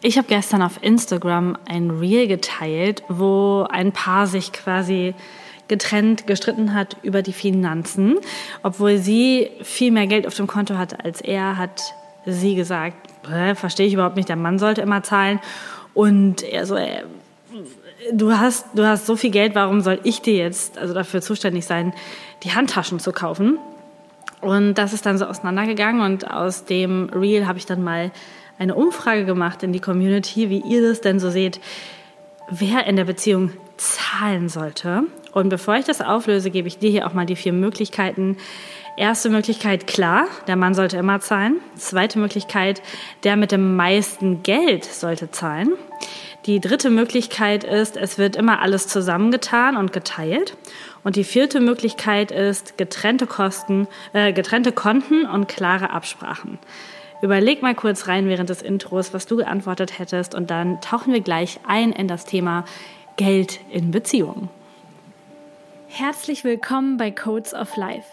[0.00, 5.14] Ich habe gestern auf Instagram ein Reel geteilt, wo ein Paar sich quasi
[5.66, 8.16] getrennt gestritten hat über die Finanzen.
[8.62, 12.96] Obwohl sie viel mehr Geld auf dem Konto hatte als er, hat sie gesagt,
[13.54, 15.40] verstehe ich überhaupt nicht, der Mann sollte immer zahlen.
[15.94, 17.02] Und er so, äh,
[18.12, 21.66] du hast, du hast so viel Geld, warum soll ich dir jetzt also dafür zuständig
[21.66, 21.92] sein,
[22.44, 23.58] die Handtaschen zu kaufen?
[24.40, 28.12] Und das ist dann so auseinandergegangen und aus dem Reel habe ich dann mal
[28.58, 31.60] eine Umfrage gemacht in die Community, wie ihr das denn so seht,
[32.50, 35.04] wer in der Beziehung zahlen sollte.
[35.32, 38.36] Und bevor ich das auflöse, gebe ich dir hier auch mal die vier Möglichkeiten.
[38.96, 41.58] Erste Möglichkeit, klar, der Mann sollte immer zahlen.
[41.76, 42.82] Zweite Möglichkeit,
[43.22, 45.74] der mit dem meisten Geld sollte zahlen.
[46.46, 50.56] Die dritte Möglichkeit ist, es wird immer alles zusammengetan und geteilt.
[51.04, 56.58] Und die vierte Möglichkeit ist getrennte Kosten, äh, getrennte Konten und klare Absprachen.
[57.20, 61.20] Überleg mal kurz rein während des Intros, was du geantwortet hättest und dann tauchen wir
[61.20, 62.64] gleich ein in das Thema
[63.16, 64.48] Geld in Beziehungen.
[65.88, 68.06] Herzlich willkommen bei Codes of Life.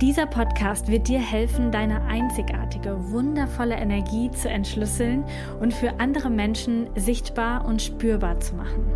[0.00, 5.24] Dieser Podcast wird dir helfen, deine einzigartige, wundervolle Energie zu entschlüsseln
[5.60, 8.90] und für andere Menschen sichtbar und spürbar zu machen.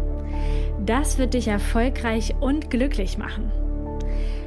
[0.86, 3.52] Das wird dich erfolgreich und glücklich machen.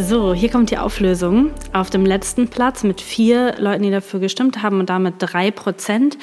[0.00, 1.50] So, hier kommt die Auflösung.
[1.72, 6.16] Auf dem letzten Platz mit vier Leuten, die dafür gestimmt haben und damit drei Prozent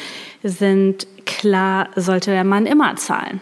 [0.44, 3.42] sind klar, sollte der Mann immer zahlen.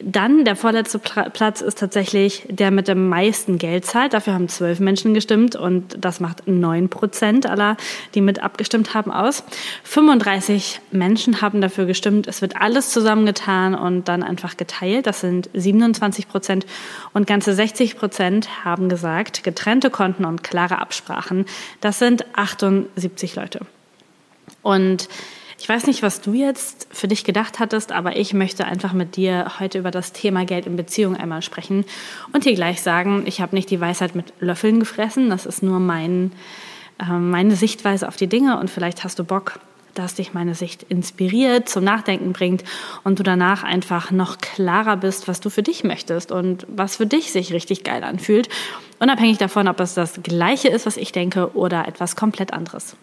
[0.00, 4.12] Dann der vorletzte Platz ist tatsächlich der mit dem meisten Geld zahlt.
[4.12, 7.76] Dafür haben zwölf Menschen gestimmt und das macht neun Prozent aller,
[8.14, 9.42] die mit abgestimmt haben, aus.
[9.82, 12.28] 35 Menschen haben dafür gestimmt.
[12.28, 15.06] Es wird alles zusammengetan und dann einfach geteilt.
[15.08, 16.64] Das sind 27 Prozent
[17.12, 21.44] und ganze 60 Prozent haben gesagt, getrennte Konten und klare Absprachen.
[21.80, 23.60] Das sind 78 Leute.
[24.62, 25.08] Und
[25.58, 29.16] ich weiß nicht, was du jetzt für dich gedacht hattest, aber ich möchte einfach mit
[29.16, 31.84] dir heute über das Thema Geld in Beziehung einmal sprechen
[32.32, 35.80] und dir gleich sagen, ich habe nicht die Weisheit mit Löffeln gefressen, das ist nur
[35.80, 36.32] mein,
[37.00, 39.58] äh, meine Sichtweise auf die Dinge und vielleicht hast du Bock,
[39.94, 42.62] dass dich meine Sicht inspiriert, zum Nachdenken bringt
[43.02, 47.06] und du danach einfach noch klarer bist, was du für dich möchtest und was für
[47.06, 48.48] dich sich richtig geil anfühlt,
[49.00, 52.94] unabhängig davon, ob es das gleiche ist, was ich denke oder etwas komplett anderes.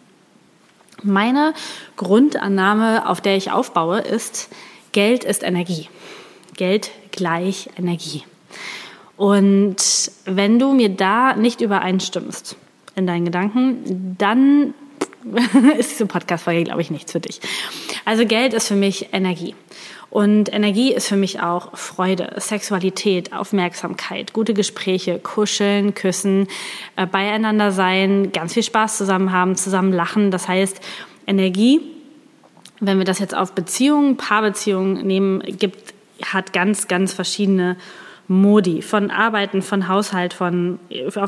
[1.03, 1.53] Meine
[1.97, 4.49] Grundannahme, auf der ich aufbaue, ist,
[4.91, 5.89] Geld ist Energie.
[6.55, 8.23] Geld gleich Energie.
[9.17, 12.57] Und wenn du mir da nicht übereinstimmst
[12.95, 14.73] in deinen Gedanken, dann
[15.77, 17.39] ist diese Podcast-Folge, glaube ich, nichts für dich.
[18.05, 19.55] Also Geld ist für mich Energie.
[20.15, 26.47] Und Energie ist für mich auch Freude, Sexualität, Aufmerksamkeit, gute Gespräche, kuscheln, küssen,
[26.95, 30.31] äh, beieinander sein, ganz viel Spaß zusammen haben, zusammen lachen.
[30.31, 30.79] Das heißt,
[31.27, 31.81] Energie,
[32.79, 35.93] wenn wir das jetzt auf Beziehungen, Paarbeziehungen nehmen, gibt,
[36.23, 37.75] hat ganz, ganz verschiedene
[38.29, 38.81] Modi.
[38.81, 40.79] Von Arbeiten, von Haushalt, von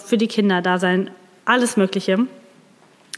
[0.06, 1.10] für die Kinder da sein,
[1.44, 2.20] alles Mögliche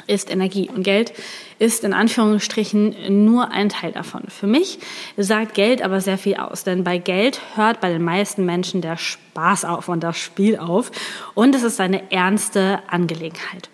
[0.09, 0.69] ist Energie.
[0.73, 1.13] Und Geld
[1.59, 4.23] ist in Anführungsstrichen nur ein Teil davon.
[4.27, 4.79] Für mich
[5.17, 8.97] sagt Geld aber sehr viel aus, denn bei Geld hört bei den meisten Menschen der
[8.97, 10.91] Spaß auf und das Spiel auf
[11.35, 13.69] und es ist eine ernste Angelegenheit.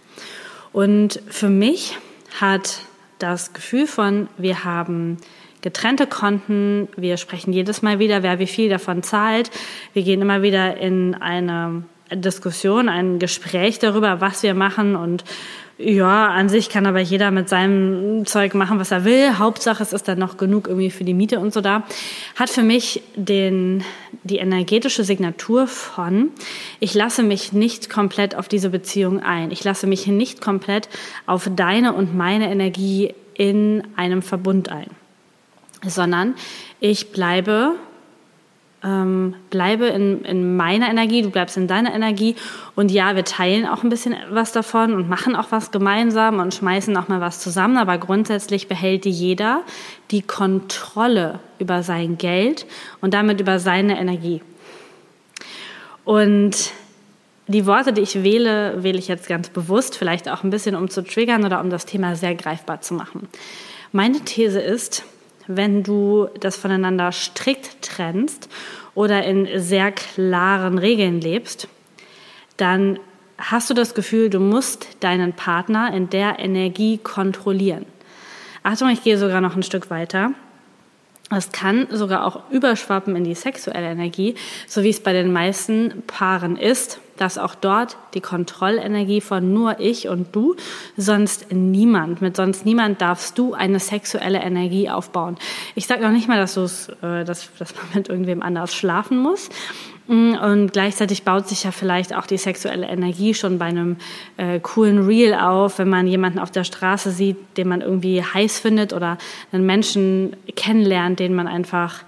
[0.73, 1.97] Und für mich
[2.39, 2.81] hat
[3.19, 5.17] das Gefühl von, wir haben
[5.61, 9.49] getrennte Konten, wir sprechen jedes Mal wieder, wer wie viel davon zahlt,
[9.93, 15.23] wir gehen immer wieder in eine Diskussion, ein Gespräch darüber, was wir machen und
[15.77, 19.37] ja, an sich kann aber jeder mit seinem Zeug machen, was er will.
[19.37, 21.83] Hauptsache, es ist dann noch genug irgendwie für die Miete und so da.
[22.37, 23.83] Hat für mich den,
[24.23, 26.29] die energetische Signatur von,
[26.79, 29.51] ich lasse mich nicht komplett auf diese Beziehung ein.
[29.51, 30.87] Ich lasse mich nicht komplett
[31.25, 34.89] auf deine und meine Energie in einem Verbund ein.
[35.85, 36.35] Sondern
[36.79, 37.73] ich bleibe
[38.83, 42.35] ähm, bleibe in, in meiner Energie, du bleibst in deiner Energie.
[42.75, 46.53] Und ja, wir teilen auch ein bisschen was davon und machen auch was gemeinsam und
[46.53, 47.77] schmeißen auch mal was zusammen.
[47.77, 49.61] Aber grundsätzlich behält jeder
[50.11, 52.65] die Kontrolle über sein Geld
[53.01, 54.41] und damit über seine Energie.
[56.03, 56.71] Und
[57.47, 60.89] die Worte, die ich wähle, wähle ich jetzt ganz bewusst, vielleicht auch ein bisschen, um
[60.89, 63.27] zu triggern oder um das Thema sehr greifbar zu machen.
[63.91, 65.03] Meine These ist,
[65.47, 68.49] wenn du das voneinander strikt trennst
[68.93, 71.67] oder in sehr klaren Regeln lebst,
[72.57, 72.99] dann
[73.37, 77.85] hast du das Gefühl, du musst deinen Partner in der Energie kontrollieren.
[78.63, 80.31] Achtung, ich gehe sogar noch ein Stück weiter.
[81.29, 84.35] Es kann sogar auch überschwappen in die sexuelle Energie,
[84.67, 89.79] so wie es bei den meisten Paaren ist, dass auch dort die Kontrollenergie von nur
[89.79, 90.55] ich und du,
[90.97, 95.37] sonst niemand, mit sonst niemand darfst du eine sexuelle Energie aufbauen.
[95.75, 99.49] Ich sage noch nicht mal, dass, äh, dass, dass man mit irgendwem anders schlafen muss,
[100.07, 103.97] Mm, und gleichzeitig baut sich ja vielleicht auch die sexuelle Energie schon bei einem
[104.37, 108.59] äh, coolen Reel auf, wenn man jemanden auf der Straße sieht, den man irgendwie heiß
[108.59, 109.17] findet oder
[109.51, 112.03] einen Menschen kennenlernt, den man einfach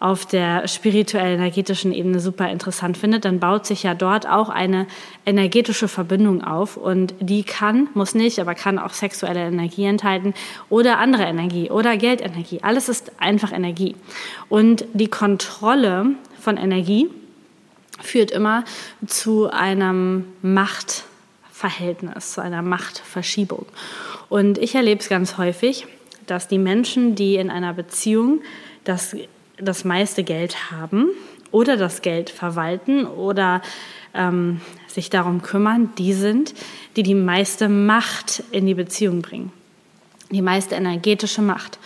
[0.00, 4.86] auf der spirituell-energetischen Ebene super interessant findet, dann baut sich ja dort auch eine
[5.26, 10.34] energetische Verbindung auf und die kann, muss nicht, aber kann auch sexuelle Energie enthalten
[10.70, 12.60] oder andere Energie oder Geldenergie.
[12.62, 13.96] Alles ist einfach Energie.
[14.48, 17.10] Und die Kontrolle von Energie
[18.00, 18.64] führt immer
[19.06, 23.66] zu einem Machtverhältnis, zu einer Machtverschiebung.
[24.28, 25.86] Und ich erlebe es ganz häufig,
[26.26, 28.42] dass die Menschen, die in einer Beziehung
[28.84, 29.16] das,
[29.60, 31.08] das meiste Geld haben
[31.50, 33.62] oder das Geld verwalten oder
[34.14, 36.54] ähm, sich darum kümmern, die sind,
[36.96, 39.52] die die meiste Macht in die Beziehung bringen,
[40.30, 41.78] die meiste energetische Macht.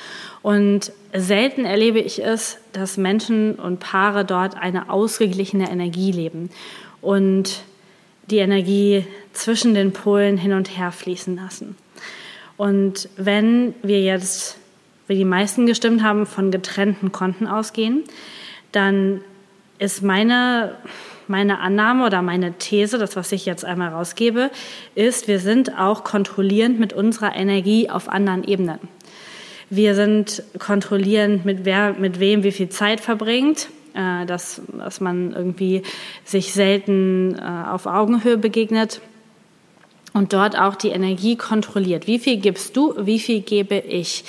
[0.42, 6.50] Und selten erlebe ich es, dass Menschen und Paare dort eine ausgeglichene Energie leben
[7.00, 7.62] und
[8.30, 11.76] die Energie zwischen den Polen hin und her fließen lassen.
[12.56, 14.58] Und wenn wir jetzt,
[15.12, 18.02] wie die meisten gestimmt haben, von getrennten Konten ausgehen,
[18.72, 19.20] dann
[19.78, 20.76] ist meine,
[21.28, 24.50] meine Annahme oder meine These, das, was ich jetzt einmal rausgebe,
[24.94, 28.78] ist, wir sind auch kontrollierend mit unserer Energie auf anderen Ebenen.
[29.68, 35.34] Wir sind kontrollierend, mit, wer, mit wem wie viel Zeit verbringt, äh, dass, dass man
[35.34, 35.82] irgendwie
[36.24, 39.02] sich selten äh, auf Augenhöhe begegnet
[40.14, 42.06] und dort auch die Energie kontrolliert.
[42.06, 44.24] Wie viel gibst du, wie viel gebe ich?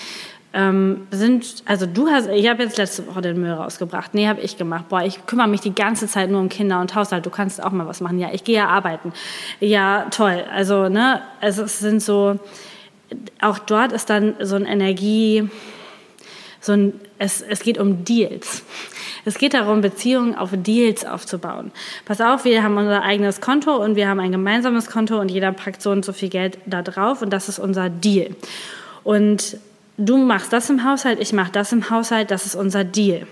[0.56, 4.14] Ähm, sind, also du hast, ich habe jetzt letzte Woche den Müll rausgebracht.
[4.14, 4.88] Nee, habe ich gemacht.
[4.88, 7.26] Boah, ich kümmere mich die ganze Zeit nur um Kinder und Haushalt.
[7.26, 8.20] Du kannst auch mal was machen.
[8.20, 9.14] Ja, ich gehe ja arbeiten.
[9.60, 10.46] Ja, toll.
[10.54, 12.40] Also, ne, also es sind so,
[13.42, 15.50] auch dort ist dann so eine Energie,
[16.62, 18.64] so ein, es, es geht um Deals.
[19.26, 21.72] Es geht darum, Beziehungen auf Deals aufzubauen.
[22.06, 25.52] Pass auf, wir haben unser eigenes Konto und wir haben ein gemeinsames Konto und jeder
[25.52, 28.36] packt so und so viel Geld da drauf und das ist unser Deal.
[29.04, 29.58] Und
[29.98, 33.28] du machst das im Haushalt, ich mache das im Haushalt, das ist unser Deal.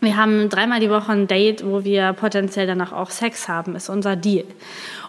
[0.00, 3.88] Wir haben dreimal die Woche ein Date, wo wir potenziell danach auch Sex haben, ist
[3.88, 4.44] unser Deal.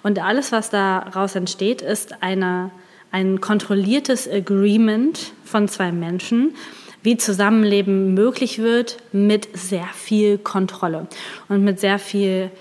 [0.01, 2.71] Und alles, was daraus entsteht, ist eine
[3.11, 6.55] ein kontrolliertes Agreement von zwei Menschen,
[7.03, 11.07] wie Zusammenleben möglich wird mit sehr viel Kontrolle
[11.47, 12.51] und mit sehr viel,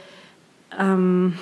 [0.78, 1.36] ähm,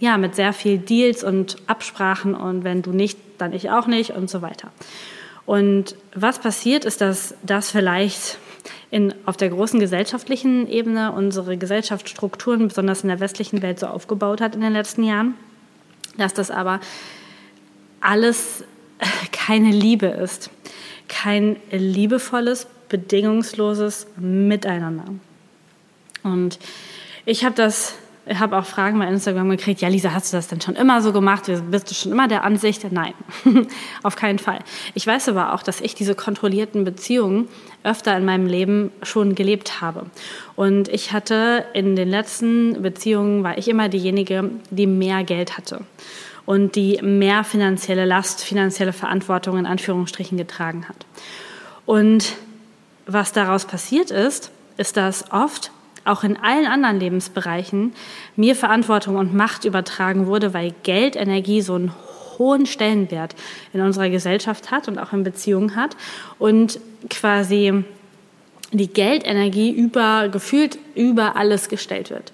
[0.00, 4.10] ja, mit sehr viel Deals und Absprachen und wenn du nicht, dann ich auch nicht
[4.10, 4.70] und so weiter.
[5.46, 8.38] Und was passiert ist, dass das vielleicht
[8.90, 14.40] in, auf der großen gesellschaftlichen Ebene unsere Gesellschaftsstrukturen, besonders in der westlichen Welt, so aufgebaut
[14.40, 15.34] hat in den letzten Jahren,
[16.16, 16.80] dass das aber
[18.00, 18.64] alles
[19.32, 20.50] keine Liebe ist.
[21.08, 25.06] Kein liebevolles, bedingungsloses Miteinander.
[26.22, 26.58] Und
[27.24, 27.94] ich habe das,
[28.28, 31.12] habe auch Fragen bei Instagram gekriegt, ja Lisa, hast du das denn schon immer so
[31.12, 31.50] gemacht?
[31.70, 32.86] Bist du schon immer der Ansicht?
[32.90, 33.14] Nein,
[34.02, 34.60] auf keinen Fall.
[34.94, 37.48] Ich weiß aber auch, dass ich diese kontrollierten Beziehungen
[37.82, 40.06] öfter in meinem Leben schon gelebt habe.
[40.54, 45.80] Und ich hatte in den letzten Beziehungen, war ich immer diejenige, die mehr Geld hatte
[46.46, 51.06] und die mehr finanzielle Last, finanzielle Verantwortung in Anführungsstrichen getragen hat.
[51.86, 52.36] Und
[53.06, 55.72] was daraus passiert ist, ist, dass oft
[56.04, 57.92] auch in allen anderen Lebensbereichen
[58.36, 61.92] mir Verantwortung und Macht übertragen wurde, weil Geld, Energie so einen
[62.38, 63.34] hohen Stellenwert
[63.72, 65.96] in unserer Gesellschaft hat und auch in Beziehungen hat
[66.38, 66.80] und
[67.10, 67.84] quasi
[68.72, 72.32] die Geldenergie über gefühlt über alles gestellt wird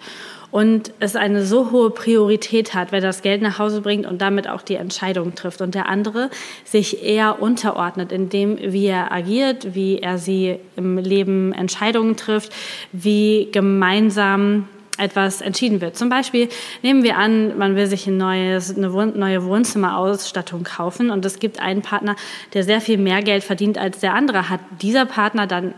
[0.51, 4.49] und es eine so hohe Priorität hat, wer das Geld nach Hause bringt und damit
[4.49, 6.31] auch die Entscheidung trifft und der andere
[6.65, 12.53] sich eher unterordnet in dem, wie er agiert, wie er sie im Leben Entscheidungen trifft,
[12.93, 15.97] wie gemeinsam etwas entschieden wird.
[15.97, 16.49] Zum Beispiel
[16.83, 21.61] nehmen wir an, man will sich ein neues, eine neue Wohnzimmerausstattung kaufen und es gibt
[21.61, 22.17] einen Partner,
[22.53, 24.49] der sehr viel mehr Geld verdient als der andere.
[24.49, 25.75] Hat dieser Partner dann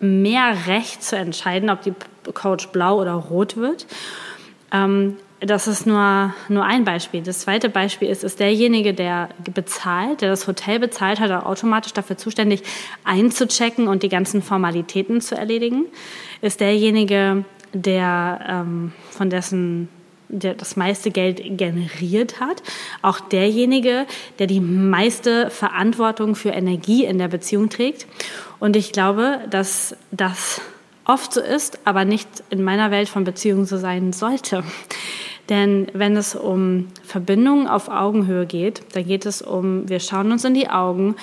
[0.00, 1.92] mehr Recht zu entscheiden, ob die
[2.34, 3.86] Couch blau oder rot wird.
[4.72, 7.22] Ähm, das ist nur, nur ein Beispiel.
[7.22, 12.18] Das zweite Beispiel ist, ist derjenige, der bezahlt, der das Hotel bezahlt hat, automatisch dafür
[12.18, 12.62] zuständig,
[13.04, 15.86] einzuchecken und die ganzen Formalitäten zu erledigen.
[16.42, 19.88] Ist derjenige, der ähm, von dessen
[20.32, 22.62] der das meiste Geld generiert hat,
[23.02, 24.06] auch derjenige,
[24.38, 28.06] der die meiste Verantwortung für Energie in der Beziehung trägt.
[28.60, 30.60] Und ich glaube, dass das
[31.04, 34.62] oft so ist, aber nicht in meiner Welt von Beziehungen so sein sollte.
[35.48, 40.44] Denn wenn es um Verbindungen auf Augenhöhe geht, dann geht es um, wir schauen uns
[40.44, 41.16] in die Augen,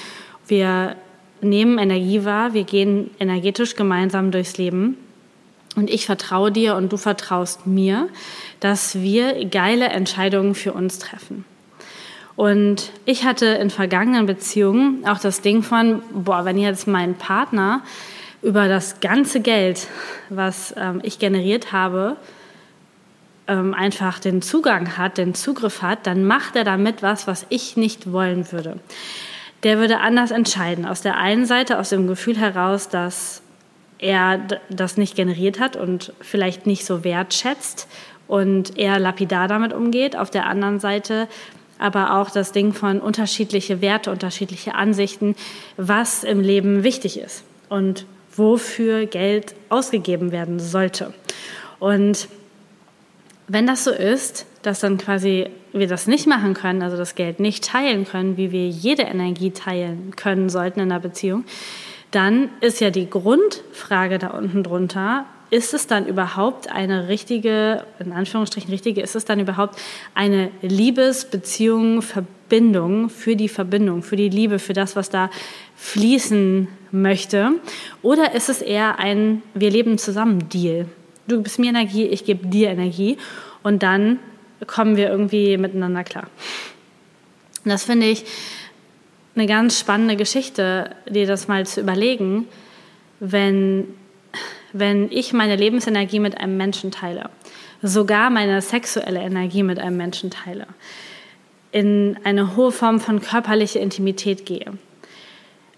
[0.48, 0.98] wir
[1.40, 4.98] nehmen Energie wahr, wir gehen energetisch gemeinsam durchs Leben
[5.78, 8.10] und ich vertraue dir und du vertraust mir,
[8.60, 11.46] dass wir geile Entscheidungen für uns treffen.
[12.38, 17.82] Und ich hatte in vergangenen Beziehungen auch das Ding von, boah, wenn jetzt mein Partner
[18.44, 19.88] über das ganze Geld,
[20.30, 22.16] was ähm, ich generiert habe,
[23.48, 27.76] ähm, einfach den Zugang hat, den Zugriff hat, dann macht er damit was, was ich
[27.76, 28.78] nicht wollen würde.
[29.64, 30.86] Der würde anders entscheiden.
[30.86, 33.42] Aus der einen Seite, aus dem Gefühl heraus, dass
[33.98, 34.40] er
[34.70, 37.88] das nicht generiert hat und vielleicht nicht so wertschätzt
[38.28, 40.16] und eher lapidar damit umgeht.
[40.16, 41.28] Auf der anderen Seite
[41.80, 45.36] aber auch das Ding von unterschiedliche Werte, unterschiedliche Ansichten,
[45.78, 48.06] was im Leben wichtig ist und
[48.36, 51.14] wofür Geld ausgegeben werden sollte.
[51.80, 52.28] Und
[53.48, 57.40] wenn das so ist, dass dann quasi wir das nicht machen können, also das Geld
[57.40, 61.46] nicht teilen können, wie wir jede Energie teilen können sollten in einer Beziehung,
[62.12, 68.12] dann ist ja die Grundfrage da unten drunter, ist es dann überhaupt eine richtige, in
[68.12, 69.80] Anführungsstrichen richtige, ist es dann überhaupt
[70.14, 75.30] eine Liebesbeziehung, Verbindung für die Verbindung, für die Liebe, für das, was da
[75.76, 77.52] fließen möchte?
[78.02, 80.88] Oder ist es eher ein Wir leben zusammen Deal?
[81.28, 83.18] du gibst mir Energie, ich gebe dir Energie
[83.64, 84.20] und dann
[84.66, 86.30] kommen wir irgendwie miteinander klar.
[87.66, 88.24] Das finde ich
[89.36, 92.48] eine ganz spannende Geschichte, dir das mal zu überlegen,
[93.20, 93.86] wenn,
[94.80, 97.30] wenn ich meine Lebensenergie mit einem Menschen teile,
[97.82, 100.68] sogar meine sexuelle Energie mit einem Menschen teile,
[101.72, 104.74] in eine hohe Form von körperlicher Intimität gehe.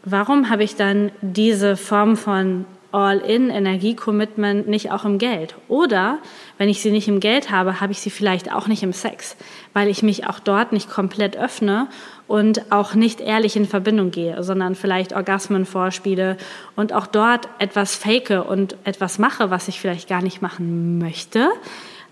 [0.03, 5.56] Warum habe ich dann diese Form von All-in-Energie-Commitment nicht auch im Geld?
[5.68, 6.20] Oder
[6.58, 9.36] wenn ich sie nicht im Geld habe, habe ich sie vielleicht auch nicht im Sex,
[9.74, 11.88] weil ich mich auch dort nicht komplett öffne
[12.29, 16.38] und auch nicht ehrlich in Verbindung gehe, sondern vielleicht Orgasmen vorspiele
[16.75, 21.50] und auch dort etwas fake und etwas mache, was ich vielleicht gar nicht machen möchte,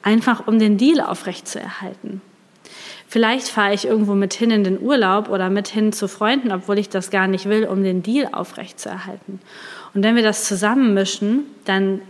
[0.02, 2.22] einfach um den Deal aufrechtzuerhalten.
[3.08, 6.80] Vielleicht fahre ich irgendwo mit hin in den Urlaub oder mit hin zu Freunden, obwohl
[6.80, 9.40] ich das gar nicht will, um den Deal aufrechtzuerhalten.
[9.94, 12.02] Und wenn wir das zusammenmischen, dann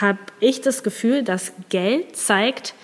[0.00, 2.74] habe ich das Gefühl, dass Geld zeigt,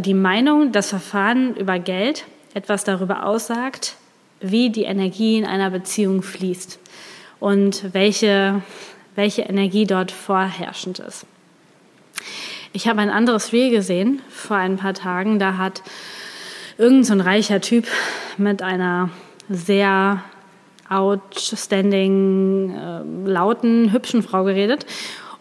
[0.00, 3.96] die Meinung, das Verfahren über Geld etwas darüber aussagt,
[4.40, 6.78] wie die Energie in einer Beziehung fließt
[7.40, 8.62] und welche,
[9.14, 11.26] welche Energie dort vorherrschend ist.
[12.72, 15.38] Ich habe ein anderes Reel gesehen vor ein paar Tagen.
[15.38, 15.82] Da hat
[16.78, 17.86] irgend so ein reicher Typ
[18.38, 19.10] mit einer
[19.48, 20.22] sehr
[20.88, 24.86] outstanding, äh, lauten, hübschen Frau geredet.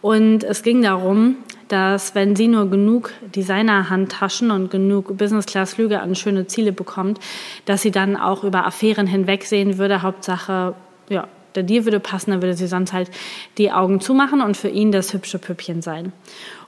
[0.02, 1.38] Und es ging darum,
[1.72, 7.20] dass wenn sie nur genug Designer-Handtaschen und genug Business-Class-Flüge an schöne Ziele bekommt,
[7.66, 10.02] dass sie dann auch über Affären hinwegsehen würde.
[10.02, 10.76] Hauptsache,
[11.10, 13.10] ja, der Deal würde passen, dann würde sie sonst halt
[13.58, 16.12] die Augen zumachen und für ihn das hübsche Püppchen sein.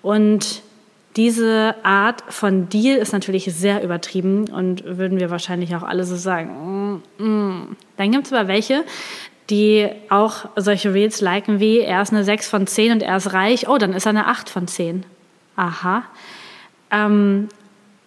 [0.01, 0.62] Und
[1.15, 6.15] diese Art von Deal ist natürlich sehr übertrieben und würden wir wahrscheinlich auch alle so
[6.15, 7.01] sagen.
[7.19, 7.77] Mm, mm.
[7.98, 8.83] Dann gibt es aber welche,
[9.50, 13.33] die auch solche Reels liken wie, er ist eine 6 von 10 und er ist
[13.33, 15.05] reich, oh, dann ist er eine 8 von 10.
[15.55, 16.03] Aha.
[16.91, 17.50] Ähm,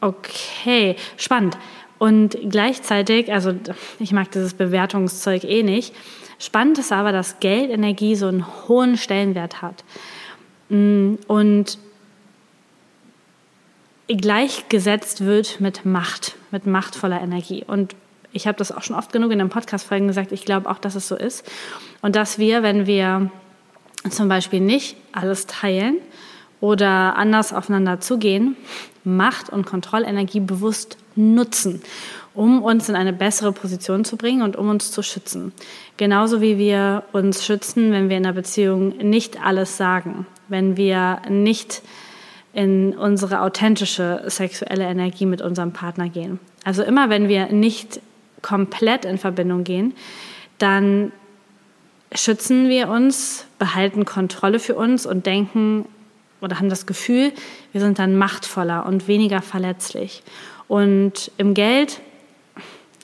[0.01, 1.59] okay, spannend.
[1.99, 3.55] Und gleichzeitig, also
[3.99, 5.95] ich mag dieses Bewertungszeug eh nicht,
[6.39, 9.85] spannend ist aber, dass Geldenergie so einen hohen Stellenwert hat.
[10.69, 11.79] Mm, und
[14.09, 17.65] gleichgesetzt wird mit Macht, mit machtvoller Energie.
[17.67, 17.95] Und
[18.37, 20.95] ich habe das auch schon oft genug in den Podcast-Folgen gesagt, ich glaube auch, dass
[20.95, 21.51] es so ist.
[22.03, 23.31] Und dass wir, wenn wir
[24.11, 25.97] zum Beispiel nicht alles teilen
[26.61, 28.57] oder anders aufeinander zugehen,
[29.05, 31.81] Macht und Kontrollenergie bewusst nutzen,
[32.35, 35.53] um uns in eine bessere Position zu bringen und um uns zu schützen.
[35.97, 41.23] Genauso wie wir uns schützen, wenn wir in einer Beziehung nicht alles sagen, wenn wir
[41.29, 41.83] nicht
[42.53, 46.39] in unsere authentische sexuelle Energie mit unserem Partner gehen.
[46.65, 48.01] Also immer wenn wir nicht
[48.47, 49.93] komplett in Verbindung gehen,
[50.59, 51.11] dann
[52.15, 55.85] schützen wir uns, behalten Kontrolle für uns und denken
[56.41, 57.33] oder haben das Gefühl,
[57.73, 60.23] wir sind dann machtvoller und weniger verletzlich.
[60.69, 62.01] Und im Geld,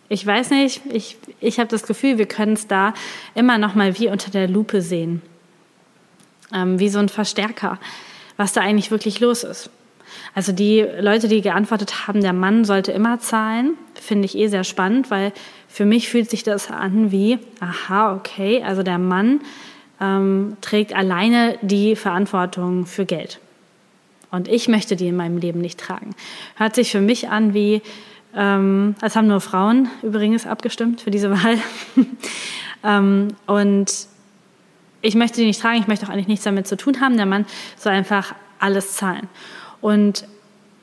[0.09, 2.95] ich weiß nicht, ich, ich habe das Gefühl, wir können es da
[3.35, 5.23] immer noch mal wie unter der Lupe sehen.
[6.55, 7.81] Ähm, wie so ein Verstärker,
[8.37, 9.71] was da eigentlich wirklich los ist.
[10.35, 14.65] Also die Leute, die geantwortet haben, der Mann sollte immer zahlen, finde ich eh sehr
[14.65, 15.33] spannend, weil
[15.69, 19.41] für mich fühlt sich das an wie, aha, okay, also der Mann
[20.01, 23.41] ähm, trägt alleine die Verantwortung für Geld.
[24.31, 26.15] Und ich möchte die in meinem Leben nicht tragen.
[26.57, 27.83] Hört sich für mich an wie,
[28.35, 31.59] ähm, als haben nur Frauen übrigens abgestimmt für diese Wahl.
[32.83, 34.07] ähm, und
[35.03, 37.19] ich möchte die nicht tragen, ich möchte auch eigentlich nichts damit zu tun haben.
[37.19, 37.45] Der Mann
[37.77, 39.29] soll einfach alles zahlen.
[39.83, 40.25] Und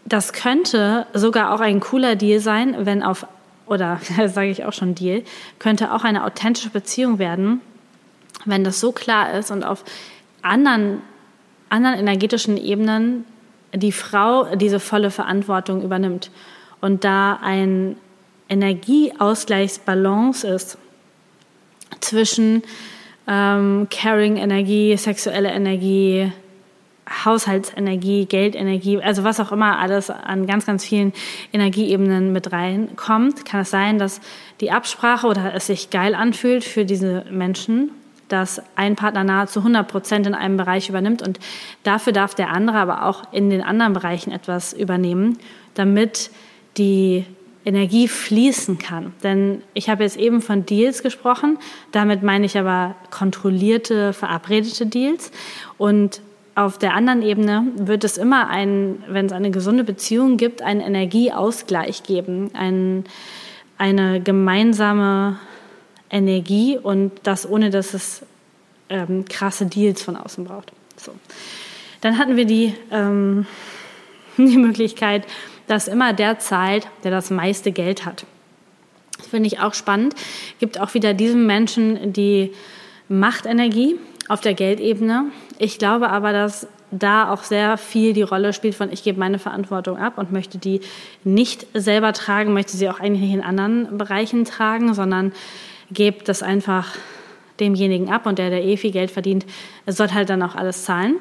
[0.05, 3.25] das könnte sogar auch ein cooler Deal sein, wenn auf,
[3.65, 5.23] oder sage ich auch schon Deal,
[5.57, 7.61] könnte auch eine authentische Beziehung werden,
[8.45, 9.83] wenn das so klar ist und auf
[10.43, 11.01] anderen,
[11.69, 13.25] anderen energetischen Ebenen
[13.73, 16.31] die Frau diese volle Verantwortung übernimmt.
[16.81, 17.97] Und da ein
[18.47, 20.77] Energieausgleichsbalance ist
[21.99, 22.63] zwischen
[23.27, 26.31] ähm, Caring-Energie, sexuelle Energie,
[27.25, 31.13] Haushaltsenergie, Geldenergie, also was auch immer alles an ganz, ganz vielen
[31.51, 34.21] Energieebenen mit reinkommt, kann es sein, dass
[34.61, 37.91] die Absprache oder es sich geil anfühlt für diese Menschen
[38.29, 41.39] dass ein Partner nahezu 100 Prozent in einem Bereich übernimmt und
[41.83, 45.37] dafür darf der andere aber auch in den anderen Bereichen etwas übernehmen,
[45.73, 46.29] damit
[46.77, 47.25] die
[47.65, 49.13] Energie fließen kann.
[49.23, 51.57] Denn ich habe jetzt eben von Deals gesprochen,
[51.91, 55.31] damit meine ich aber kontrollierte, verabredete Deals
[55.77, 56.21] und
[56.59, 60.81] auf der anderen Ebene wird es immer ein, wenn es eine gesunde Beziehung gibt, einen
[60.81, 63.05] Energieausgleich geben, ein,
[63.77, 65.39] eine gemeinsame
[66.09, 68.23] Energie und das ohne, dass es
[68.89, 70.73] ähm, krasse Deals von außen braucht.
[70.97, 71.13] So.
[72.01, 73.45] Dann hatten wir die, ähm,
[74.37, 75.25] die Möglichkeit,
[75.67, 78.25] dass immer der zahlt, der das meiste Geld hat.
[79.17, 80.13] Das finde ich auch spannend.
[80.59, 82.51] Gibt auch wieder diesem Menschen die
[83.07, 83.95] Machtenergie
[84.29, 85.25] auf der Geldebene.
[85.57, 89.37] Ich glaube aber, dass da auch sehr viel die Rolle spielt von ich gebe meine
[89.37, 90.81] Verantwortung ab und möchte die
[91.23, 95.33] nicht selber tragen, möchte sie auch eigentlich nicht in anderen Bereichen tragen, sondern
[95.91, 96.95] gebt das einfach
[97.59, 99.45] demjenigen ab und der, der eh viel Geld verdient,
[99.85, 101.15] soll halt dann auch alles zahlen.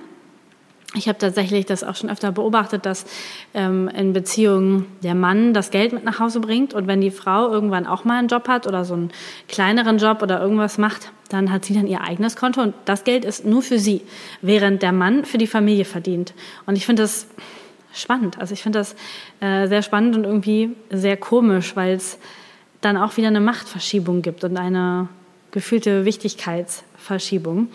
[0.94, 3.04] Ich habe tatsächlich das auch schon öfter beobachtet, dass
[3.52, 7.50] ähm, in Beziehungen der Mann das Geld mit nach Hause bringt und wenn die Frau
[7.50, 9.10] irgendwann auch mal einen Job hat oder so einen
[9.48, 13.26] kleineren Job oder irgendwas macht, dann hat sie dann ihr eigenes Konto und das Geld
[13.26, 14.00] ist nur für sie,
[14.40, 16.32] während der Mann für die Familie verdient.
[16.64, 17.26] Und ich finde das
[17.92, 18.38] spannend.
[18.38, 18.96] Also ich finde das
[19.40, 22.18] äh, sehr spannend und irgendwie sehr komisch, weil es
[22.80, 25.08] dann auch wieder eine Machtverschiebung gibt und eine
[25.50, 27.68] gefühlte Wichtigkeitsverschiebung.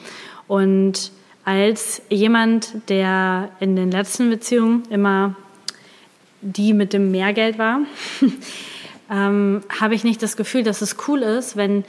[0.48, 1.12] Und
[1.46, 5.36] als jemand, der in den letzten Beziehungen immer
[6.42, 7.80] die mit dem Mehrgeld war,
[9.12, 11.84] ähm, habe ich nicht das Gefühl, dass es cool ist, wenn,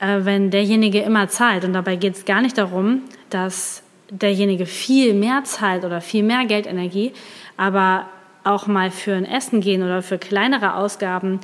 [0.00, 1.64] äh, wenn derjenige immer zahlt.
[1.64, 6.44] Und dabei geht es gar nicht darum, dass derjenige viel mehr zahlt oder viel mehr
[6.46, 7.12] Geldenergie,
[7.56, 8.08] aber
[8.44, 11.40] auch mal für ein Essen gehen oder für kleinere Ausgaben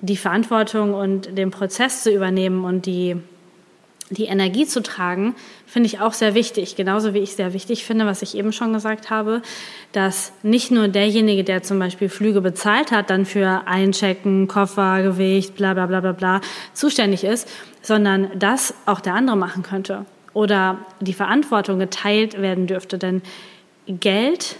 [0.00, 3.16] die Verantwortung und den Prozess zu übernehmen und die,
[4.10, 5.34] die Energie zu tragen,
[5.66, 6.76] finde ich auch sehr wichtig.
[6.76, 9.40] Genauso wie ich sehr wichtig finde, was ich eben schon gesagt habe,
[9.92, 15.54] dass nicht nur derjenige, der zum Beispiel Flüge bezahlt hat, dann für Einchecken, Koffer, Gewicht,
[15.54, 16.40] bla bla bla bla bla
[16.74, 17.48] zuständig ist,
[17.82, 20.04] sondern das auch der andere machen könnte.
[20.34, 22.98] Oder die Verantwortung geteilt werden dürfte.
[22.98, 23.22] Denn
[23.86, 24.56] Geld,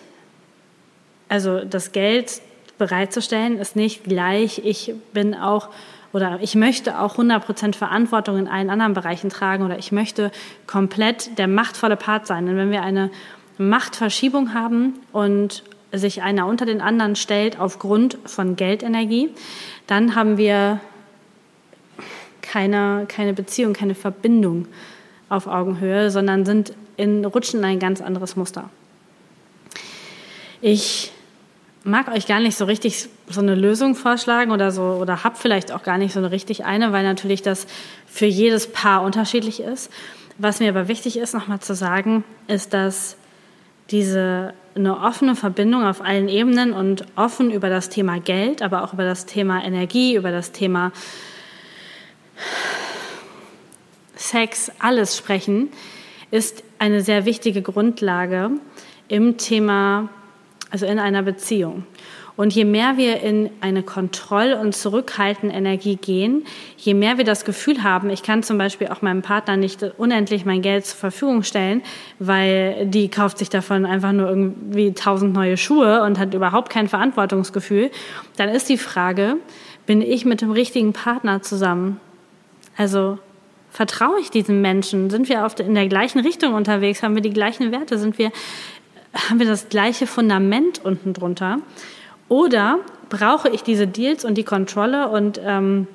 [1.29, 2.41] also das Geld
[2.79, 5.69] bereitzustellen, ist nicht gleich, ich bin auch
[6.15, 10.31] oder ich möchte auch 100% Verantwortung in allen anderen Bereichen tragen oder ich möchte
[10.67, 12.47] komplett der machtvolle Part sein.
[12.47, 13.11] Denn wenn wir eine
[13.59, 19.31] Machtverschiebung haben und sich einer unter den anderen stellt aufgrund von Geldenergie,
[19.89, 20.81] dann haben wir
[22.43, 24.69] keine, keine Beziehung, keine Verbindung
[25.29, 28.71] auf Augenhöhe, sondern sind in, rutschen in ein ganz anderes Muster.
[30.61, 31.11] Ich
[31.85, 35.71] mag euch gar nicht so richtig so eine Lösung vorschlagen oder so oder hab vielleicht
[35.71, 37.67] auch gar nicht so eine richtig eine, weil natürlich das
[38.07, 39.93] für jedes Paar unterschiedlich ist.
[40.39, 43.17] Was mir aber wichtig ist, nochmal zu sagen, ist, dass
[43.91, 48.95] diese eine offene Verbindung auf allen Ebenen und offen über das Thema Geld, aber auch
[48.95, 50.91] über das Thema Energie, über das Thema
[54.17, 55.69] Sex, alles sprechen,
[56.31, 58.51] ist eine sehr wichtige Grundlage
[59.09, 60.09] im Thema
[60.75, 61.85] also in einer Beziehung.
[62.37, 66.45] Und je mehr wir in eine Kontroll- und zurückhaltende Energie gehen,
[66.77, 70.45] je mehr wir das Gefühl haben, ich kann zum Beispiel auch meinem Partner nicht unendlich
[70.45, 71.81] mein Geld zur Verfügung stellen,
[72.19, 76.89] weil die kauft sich davon einfach nur irgendwie tausend neue Schuhe und hat überhaupt kein
[76.89, 77.93] Verantwortungsgefühl,
[78.37, 79.37] dann ist die Frage,
[79.87, 82.01] bin ich mit dem richtigen Partner zusammen?
[82.77, 83.21] Also
[83.71, 85.09] vertraue ich diesem Menschen?
[85.09, 87.05] Sind wir in der gleichen Richtung unterwegs?
[87.05, 87.97] Haben wir die gleichen Werte?
[87.97, 88.33] Sind wir,
[89.15, 91.59] haben wir das gleiche Fundament unten drunter?
[92.29, 95.87] Oder brauche ich diese Deals und die Kontrolle und ähm,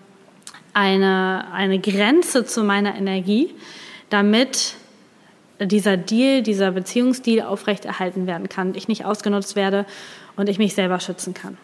[0.73, 3.53] eine, eine Grenze zu meiner Energie,
[4.10, 4.75] damit
[5.60, 9.86] dieser Deal, dieser Beziehungsdeal aufrechterhalten werden kann, ich nicht ausgenutzt werde
[10.36, 11.58] und ich mich selber schützen kann.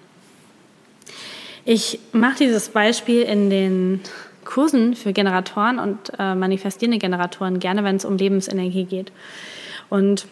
[1.64, 4.02] Ich mache dieses Beispiel in den
[4.44, 9.12] Kursen für Generatoren und äh, manifestierende Generatoren gerne, wenn es um Lebensenergie geht.
[9.90, 10.28] Und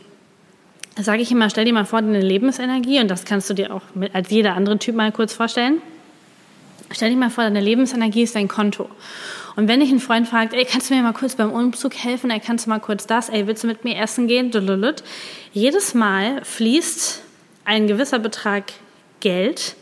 [0.99, 3.82] sage ich immer, stell dir mal vor, deine Lebensenergie, und das kannst du dir auch
[3.95, 5.82] mit, als jeder andere Typ mal kurz vorstellen.
[6.91, 8.89] Stell dir mal vor, deine Lebensenergie ist dein Konto.
[9.56, 12.29] Und wenn dich ein Freund fragt, ey, kannst du mir mal kurz beim Umzug helfen?
[12.29, 13.29] Ey, kannst du mal kurz das?
[13.29, 14.51] Ey, willst du mit mir essen gehen?
[15.51, 17.21] Jedes Mal fließt
[17.65, 18.73] ein gewisser Betrag
[19.19, 19.75] Geld,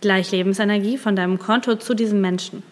[0.00, 2.62] gleich Lebensenergie, von deinem Konto zu diesem Menschen.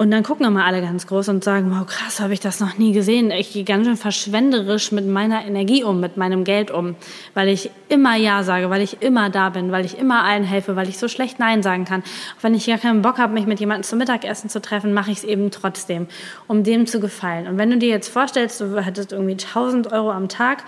[0.00, 2.78] Und dann gucken immer alle ganz groß und sagen, wow, krass, habe ich das noch
[2.78, 3.30] nie gesehen.
[3.30, 6.96] Ich gehe ganz schön verschwenderisch mit meiner Energie um, mit meinem Geld um,
[7.34, 10.74] weil ich immer Ja sage, weil ich immer da bin, weil ich immer allen helfe,
[10.74, 12.00] weil ich so schlecht Nein sagen kann.
[12.00, 15.10] Auch wenn ich gar keinen Bock habe, mich mit jemandem zum Mittagessen zu treffen, mache
[15.10, 16.06] ich es eben trotzdem,
[16.46, 17.46] um dem zu gefallen.
[17.46, 20.64] Und wenn du dir jetzt vorstellst, du hättest irgendwie 1000 Euro am Tag,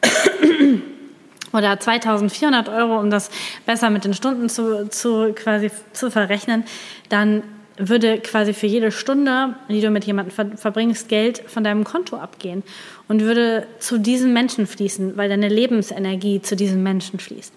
[1.52, 3.32] oder 2400 Euro, um das
[3.66, 6.62] besser mit den Stunden zu, zu quasi zu verrechnen,
[7.08, 7.42] dann
[7.88, 12.16] würde quasi für jede Stunde, die du mit jemandem ver verbringst, Geld von deinem Konto
[12.16, 12.62] abgehen
[13.08, 17.52] und würde zu diesem Menschen fließen, weil deine Lebensenergie zu diesem Menschen fließt.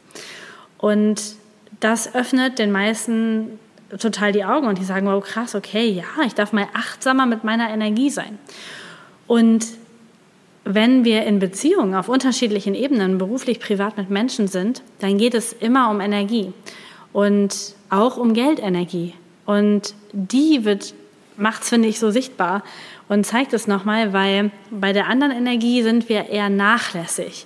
[0.77, 1.21] Und
[1.79, 3.59] das öffnet den meisten
[3.99, 7.43] total die Augen und die sagen, wow, krass, okay, ja, ich darf mal achtsamer mit
[7.43, 8.39] meiner Energie sein.
[9.27, 9.65] Und
[10.65, 15.51] wenn wir in Beziehungen auf unterschiedlichen Ebenen, beruflich, privat mit Menschen sind, dann geht es
[15.53, 16.53] immer um Energie
[17.11, 19.13] und auch um Geldenergie.
[19.45, 20.93] Und die wird,
[21.35, 22.63] macht's, finde ich, so sichtbar
[23.09, 27.45] und zeigt es nochmal, weil bei der anderen Energie sind wir eher nachlässig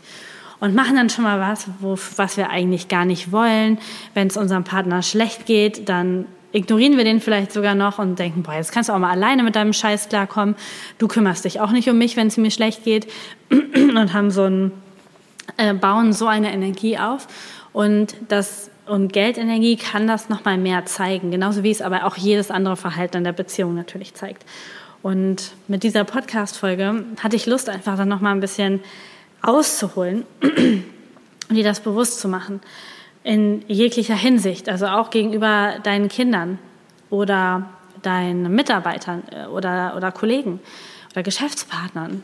[0.60, 3.80] und machen dann schon mal was, wo, was wir eigentlich gar nicht wollen.
[4.13, 8.43] Wenn es unserem Partner schlecht geht, dann ignorieren wir den vielleicht sogar noch und denken,
[8.43, 10.56] boah, jetzt kannst du auch mal alleine mit deinem Scheiß klarkommen.
[10.97, 13.08] Du kümmerst dich auch nicht um mich, wenn es mir schlecht geht
[13.51, 14.71] und haben so ein,
[15.58, 17.27] äh, bauen so eine Energie auf
[17.73, 22.52] und das und Geldenergie kann das nochmal mehr zeigen, genauso wie es aber auch jedes
[22.52, 24.45] andere Verhalten in der Beziehung natürlich zeigt.
[25.04, 28.82] Und mit dieser Podcast-Folge hatte ich Lust, einfach dann nochmal ein bisschen
[29.41, 32.62] auszuholen und dir das bewusst zu machen.
[33.23, 36.60] In jeglicher Hinsicht, also auch gegenüber deinen Kindern
[37.10, 37.69] oder
[38.02, 40.60] deinen Mitarbeitern äh, oder, oder Kollegen
[41.12, 42.23] oder Geschäftspartnern.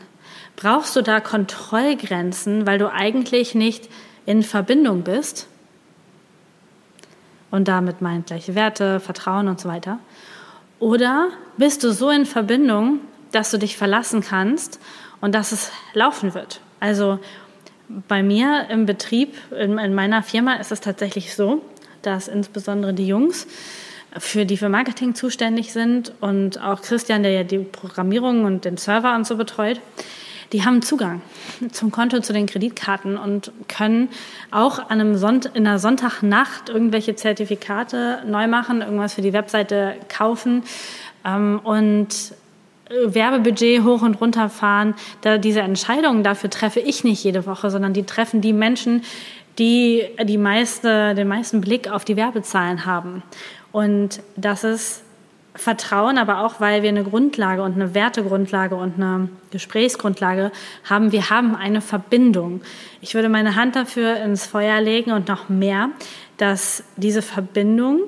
[0.56, 3.88] Brauchst du da Kontrollgrenzen, weil du eigentlich nicht
[4.24, 5.48] in Verbindung bist
[7.54, 10.00] und damit meint gleiche Werte, Vertrauen und so weiter?
[10.80, 12.98] Oder bist du so in Verbindung,
[13.30, 14.80] dass du dich verlassen kannst
[15.20, 16.60] und dass es laufen wird?
[16.80, 17.20] Also
[18.08, 21.62] bei mir im Betrieb, in, in meiner Firma ist es tatsächlich so,
[22.02, 23.46] dass insbesondere die Jungs,
[24.18, 28.78] für die für Marketing zuständig sind und auch Christian, der ja die Programmierung und den
[28.78, 29.80] Server und so betreut,
[30.52, 31.22] die haben Zugang
[31.72, 34.08] zum Konto, zu den Kreditkarten und können
[34.50, 39.94] auch an einem Sonnt in einer Sonntagnacht irgendwelche Zertifikate neu machen, irgendwas für die Webseite
[40.08, 40.62] kaufen
[41.24, 42.34] ähm, und
[42.88, 44.94] Werbebudget hoch und runter fahren.
[45.22, 49.02] Da, diese Entscheidungen dafür treffe ich nicht jede Woche, sondern die treffen die Menschen,
[49.58, 53.22] die die meiste, den meisten Blick auf die Werbezahlen haben.
[53.72, 55.02] Und das ist
[55.56, 60.50] Vertrauen, aber auch weil wir eine Grundlage und eine Wertegrundlage und eine Gesprächsgrundlage
[60.84, 61.12] haben.
[61.12, 62.60] Wir haben eine Verbindung.
[63.00, 65.90] Ich würde meine Hand dafür ins Feuer legen und noch mehr,
[66.38, 68.00] dass diese Verbindung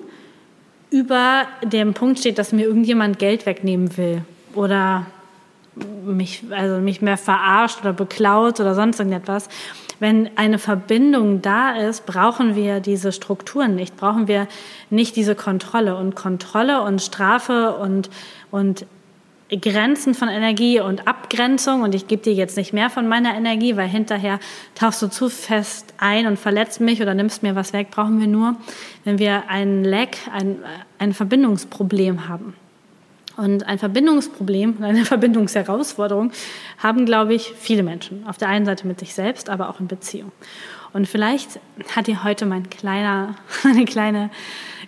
[0.91, 4.23] über dem Punkt steht, dass mir irgendjemand Geld wegnehmen will
[4.55, 5.07] oder
[6.05, 9.49] mich, also mich mehr verarscht oder beklaut oder sonst irgendetwas.
[9.99, 14.47] Wenn eine Verbindung da ist, brauchen wir diese Strukturen nicht, brauchen wir
[14.91, 15.97] nicht diese Kontrolle.
[15.97, 18.11] Und Kontrolle und Strafe und,
[18.51, 18.87] und
[19.49, 23.77] Grenzen von Energie und Abgrenzung und ich gebe dir jetzt nicht mehr von meiner Energie,
[23.77, 24.41] weil hinterher
[24.75, 28.27] tauchst du zu fest ein und verletzt mich oder nimmst mir was weg, brauchen wir
[28.27, 28.57] nur,
[29.05, 30.59] wenn wir ein Lack, ein,
[30.99, 32.55] ein Verbindungsproblem haben.
[33.37, 36.33] Und ein Verbindungsproblem, eine Verbindungsherausforderung
[36.79, 38.27] haben, glaube ich, viele Menschen.
[38.27, 40.33] Auf der einen Seite mit sich selbst, aber auch in Beziehung.
[40.93, 41.61] Und vielleicht
[41.95, 44.31] hat dir heute mein kleiner, eine kleine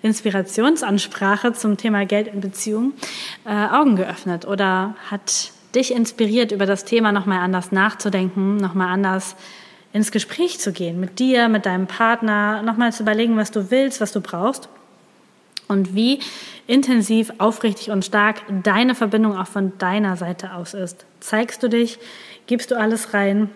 [0.02, 2.92] Inspirationsansprache zum Thema Geld in Beziehung
[3.44, 9.36] äh, Augen geöffnet oder hat dich inspiriert, über das Thema nochmal anders nachzudenken, nochmal anders
[9.92, 14.00] ins Gespräch zu gehen, mit dir, mit deinem Partner, nochmal zu überlegen, was du willst,
[14.00, 14.68] was du brauchst
[15.68, 16.20] und wie
[16.66, 21.04] intensiv, aufrichtig und stark deine Verbindung auch von deiner Seite aus ist.
[21.20, 21.98] Zeigst du dich,
[22.46, 23.50] gibst du alles rein,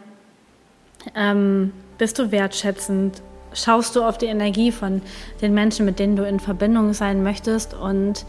[1.15, 3.23] ähm, bist du wertschätzend,
[3.55, 5.03] schaust du auf die Energie von
[5.41, 8.25] den Menschen, mit denen du in Verbindung sein möchtest und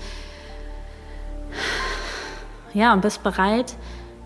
[2.73, 3.75] ja, und bist bereit,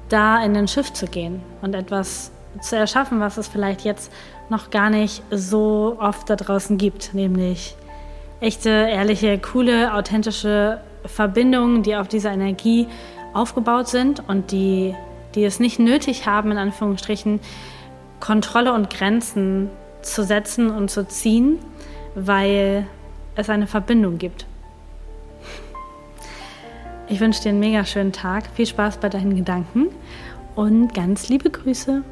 [0.09, 4.11] da in den Schiff zu gehen und etwas zu erschaffen, was es vielleicht jetzt
[4.49, 7.75] noch gar nicht so oft da draußen gibt, nämlich
[8.39, 12.87] echte, ehrliche, coole, authentische Verbindungen, die auf dieser Energie
[13.33, 14.95] aufgebaut sind und die,
[15.35, 17.39] die es nicht nötig haben, in Anführungsstrichen,
[18.19, 19.69] Kontrolle und Grenzen
[20.01, 21.59] zu setzen und zu ziehen,
[22.15, 22.87] weil
[23.35, 24.45] es eine Verbindung gibt.
[27.09, 29.87] Ich wünsche dir einen mega schönen Tag, viel Spaß bei deinen Gedanken
[30.55, 32.03] und ganz liebe Grüße.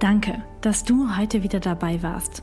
[0.00, 2.42] Danke, dass du heute wieder dabei warst.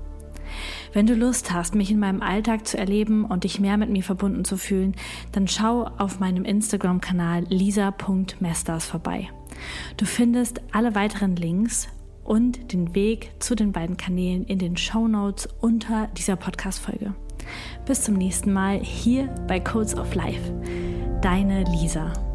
[0.93, 4.03] Wenn du Lust hast, mich in meinem Alltag zu erleben und dich mehr mit mir
[4.03, 4.95] verbunden zu fühlen,
[5.31, 9.29] dann schau auf meinem Instagram-Kanal lisa.mesters vorbei.
[9.97, 11.87] Du findest alle weiteren Links
[12.23, 17.13] und den Weg zu den beiden Kanälen in den Show Notes unter dieser Podcast-Folge.
[17.85, 20.53] Bis zum nächsten Mal hier bei Codes of Life.
[21.21, 22.30] Deine Lisa.